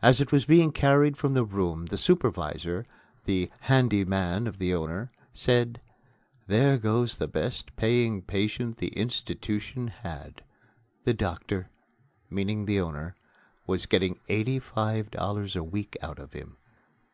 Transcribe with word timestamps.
As 0.00 0.18
it 0.18 0.32
was 0.32 0.46
being 0.46 0.72
carried 0.72 1.18
from 1.18 1.34
the 1.34 1.44
room 1.44 1.84
the 1.84 1.98
supervisor, 1.98 2.86
the 3.24 3.50
"handy 3.60 4.02
man" 4.02 4.46
of 4.46 4.56
the 4.56 4.72
owner, 4.72 5.12
said: 5.34 5.82
"There 6.46 6.78
goes 6.78 7.18
the 7.18 7.28
best 7.28 7.76
paying 7.76 8.22
patient 8.22 8.78
the 8.78 8.88
institution 8.96 9.88
had; 9.88 10.42
the 11.04 11.12
doctor" 11.12 11.68
(meaning 12.30 12.64
the 12.64 12.80
owner) 12.80 13.14
"was 13.66 13.84
getting 13.84 14.18
eighty 14.30 14.58
five 14.58 15.10
dollars 15.10 15.54
a 15.54 15.62
week 15.62 15.98
out 16.00 16.18
of 16.18 16.32
him." 16.32 16.56